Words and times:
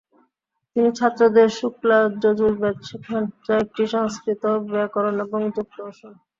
তিনি 0.75 0.89
ছাত্রদের 0.95 1.47
শুক্লা-যজুর্বেদ 1.59 2.77
শেখান, 2.87 3.23
যা 3.45 3.53
একটি 3.63 3.83
সংস্কৃত 3.93 4.43
ব্যাকরণ 4.69 5.15
এবং 5.25 5.41
যোগ 5.55 5.67
দর্শন। 5.79 6.11